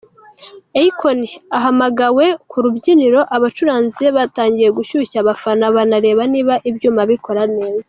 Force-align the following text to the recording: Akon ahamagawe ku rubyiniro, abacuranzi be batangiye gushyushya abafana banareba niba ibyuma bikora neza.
Akon 0.83 1.19
ahamagawe 1.57 2.25
ku 2.49 2.57
rubyiniro, 2.63 3.19
abacuranzi 3.35 3.99
be 4.05 4.11
batangiye 4.17 4.69
gushyushya 4.77 5.17
abafana 5.23 5.65
banareba 5.75 6.23
niba 6.33 6.55
ibyuma 6.69 7.01
bikora 7.11 7.43
neza. 7.55 7.79